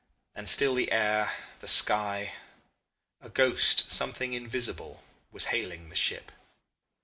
And 0.33 0.49
still 0.49 0.73
the 0.73 0.91
air, 0.91 1.31
the 1.59 1.67
sky 1.67 2.33
a 3.21 3.29
ghost, 3.29 3.91
something 3.91 4.33
invisible 4.33 5.03
was 5.31 5.45
hailing 5.53 5.89
the 5.89 5.95
ship. 5.95 6.31